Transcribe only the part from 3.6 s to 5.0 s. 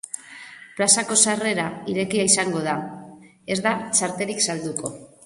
da txartelik salduko.